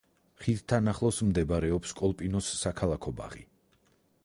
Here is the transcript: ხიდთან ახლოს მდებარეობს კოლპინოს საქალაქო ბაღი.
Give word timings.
ხიდთან 0.45 0.91
ახლოს 0.93 1.19
მდებარეობს 1.27 1.93
კოლპინოს 2.01 2.51
საქალაქო 2.65 3.17
ბაღი. 3.23 3.47